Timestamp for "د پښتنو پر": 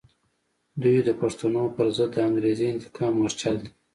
1.07-1.87